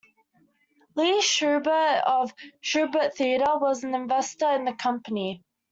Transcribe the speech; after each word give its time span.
Lee 0.95 1.21
Shubert 1.21 2.01
of 2.07 2.33
Shubert 2.63 3.13
Theater 3.13 3.59
was 3.59 3.83
an 3.83 3.93
investor 3.93 4.47
in 4.53 4.65
the 4.65 4.73
company. 4.73 5.43